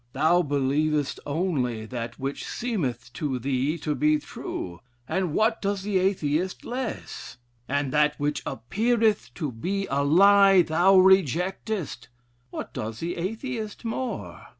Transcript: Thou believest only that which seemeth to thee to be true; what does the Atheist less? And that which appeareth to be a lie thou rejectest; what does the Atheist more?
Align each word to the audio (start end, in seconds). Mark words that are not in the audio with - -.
Thou 0.13 0.41
believest 0.41 1.19
only 1.27 1.85
that 1.85 2.17
which 2.19 2.43
seemeth 2.43 3.13
to 3.13 3.37
thee 3.37 3.77
to 3.77 3.93
be 3.93 4.17
true; 4.17 4.79
what 5.07 5.61
does 5.61 5.83
the 5.83 5.99
Atheist 5.99 6.65
less? 6.65 7.37
And 7.67 7.93
that 7.93 8.19
which 8.19 8.41
appeareth 8.43 9.29
to 9.35 9.51
be 9.51 9.85
a 9.91 10.03
lie 10.03 10.63
thou 10.63 10.95
rejectest; 10.97 12.07
what 12.49 12.73
does 12.73 12.99
the 12.99 13.15
Atheist 13.15 13.85
more? 13.85 14.47